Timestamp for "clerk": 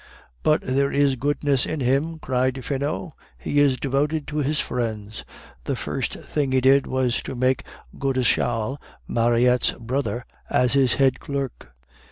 11.19-11.75